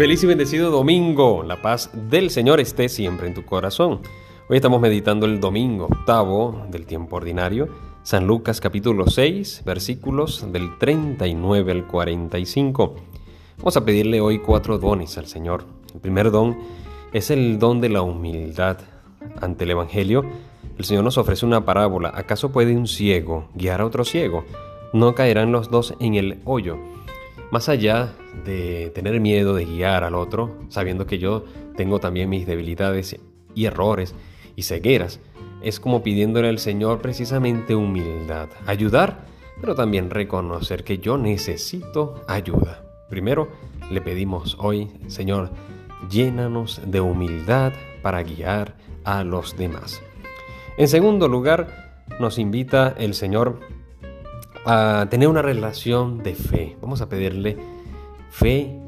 [0.00, 1.42] Feliz y bendecido domingo.
[1.42, 4.00] La paz del Señor esté siempre en tu corazón.
[4.48, 7.68] Hoy estamos meditando el domingo octavo del tiempo ordinario,
[8.02, 12.96] San Lucas capítulo 6, versículos del 39 al 45.
[13.58, 15.66] Vamos a pedirle hoy cuatro dones al Señor.
[15.92, 16.56] El primer don
[17.12, 18.78] es el don de la humildad.
[19.42, 20.24] Ante el Evangelio,
[20.78, 22.10] el Señor nos ofrece una parábola.
[22.14, 24.46] ¿Acaso puede un ciego guiar a otro ciego?
[24.94, 26.78] No caerán los dos en el hoyo.
[27.50, 28.14] Más allá
[28.44, 31.44] de tener miedo de guiar al otro, sabiendo que yo
[31.76, 33.16] tengo también mis debilidades
[33.54, 34.14] y errores
[34.54, 35.18] y cegueras,
[35.62, 39.26] es como pidiéndole al Señor precisamente humildad, ayudar,
[39.60, 42.84] pero también reconocer que yo necesito ayuda.
[43.08, 43.48] Primero,
[43.90, 45.50] le pedimos hoy, Señor,
[46.08, 50.00] llénanos de humildad para guiar a los demás.
[50.76, 53.58] En segundo lugar, nos invita el Señor
[54.64, 56.76] a tener una relación de fe.
[56.80, 57.56] Vamos a pedirle
[58.30, 58.78] fe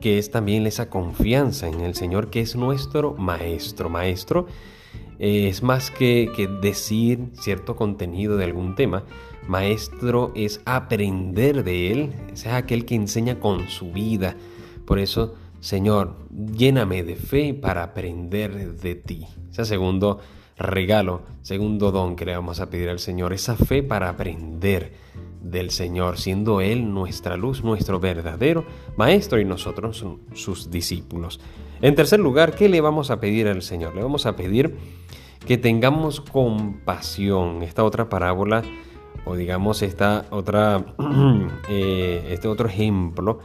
[0.00, 3.88] que es también esa confianza en el Señor que es nuestro maestro.
[3.88, 4.46] Maestro
[5.18, 9.04] eh, es más que, que decir cierto contenido de algún tema.
[9.48, 14.36] Maestro es aprender de Él, es aquel que enseña con su vida.
[14.84, 19.26] Por eso, Señor, lléname de fe para aprender de ti.
[19.50, 20.20] Ese segundo
[20.56, 24.92] regalo, segundo don que le vamos a pedir al Señor, esa fe para aprender
[25.40, 28.64] del Señor, siendo Él nuestra luz, nuestro verdadero
[28.96, 30.04] Maestro y nosotros
[30.34, 31.40] sus discípulos.
[31.82, 33.94] En tercer lugar, ¿qué le vamos a pedir al Señor?
[33.94, 34.76] Le vamos a pedir
[35.46, 37.62] que tengamos compasión.
[37.62, 38.62] Esta otra parábola,
[39.24, 40.94] o digamos esta otra,
[41.68, 43.40] eh, este otro ejemplo,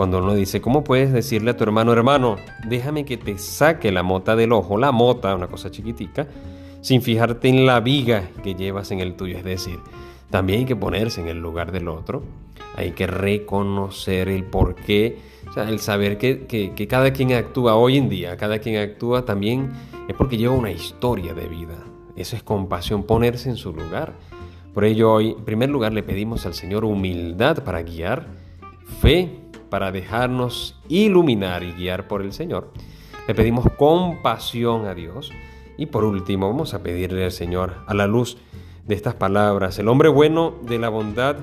[0.00, 4.02] cuando uno dice, ¿cómo puedes decirle a tu hermano, hermano, déjame que te saque la
[4.02, 6.26] mota del ojo, la mota, una cosa chiquitica,
[6.80, 9.36] sin fijarte en la viga que llevas en el tuyo?
[9.36, 9.78] Es decir,
[10.30, 12.22] también hay que ponerse en el lugar del otro,
[12.76, 17.98] hay que reconocer el porqué, o sea, el saber que, que cada quien actúa hoy
[17.98, 19.70] en día, cada quien actúa también
[20.08, 21.76] es porque lleva una historia de vida.
[22.16, 24.14] Eso es compasión, ponerse en su lugar.
[24.72, 28.28] Por ello hoy, en primer lugar, le pedimos al Señor humildad para guiar,
[29.02, 32.72] fe para dejarnos iluminar y guiar por el Señor.
[33.26, 35.30] Le pedimos compasión a Dios.
[35.78, 38.36] Y por último, vamos a pedirle al Señor, a la luz
[38.86, 41.36] de estas palabras, el hombre bueno de la bondad,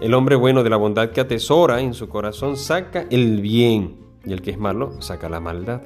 [0.00, 4.32] el hombre bueno de la bondad que atesora en su corazón, saca el bien, y
[4.32, 5.82] el que es malo, saca la maldad.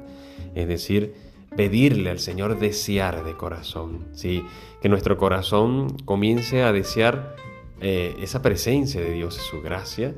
[0.55, 1.13] Es decir,
[1.55, 4.43] pedirle al Señor desear de corazón, ¿sí?
[4.81, 7.35] que nuestro corazón comience a desear
[7.79, 10.15] eh, esa presencia de Dios, su gracia,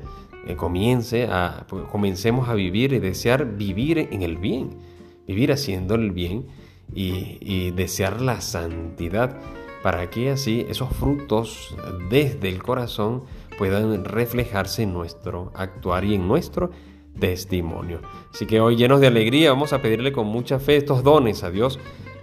[0.54, 4.78] comience a, pues, comencemos a vivir y desear vivir en el bien,
[5.26, 6.46] vivir haciendo el bien
[6.94, 9.38] y, desear la santidad
[9.82, 11.74] para que así esos frutos
[12.10, 13.24] desde el corazón
[13.58, 16.70] puedan reflejarse en nuestro actuar y en nuestro
[17.18, 18.00] testimonio.
[18.32, 21.50] Así que hoy llenos de alegría vamos a pedirle con mucha fe estos dones a
[21.50, 21.78] Dios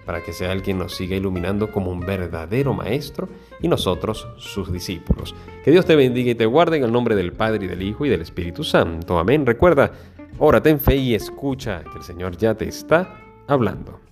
[0.06, 3.30] para que sea el quien nos siga iluminando como un verdadero maestro
[3.62, 5.36] y nosotros sus discípulos.
[5.64, 8.06] Que Dios te bendiga y te guarde en el nombre del Padre y del Hijo
[8.06, 9.18] y del Espíritu Santo.
[9.18, 9.46] Amén.
[9.46, 9.92] Recuerda,
[10.40, 14.03] órate en fe y escucha que el Señor ya te está hablando.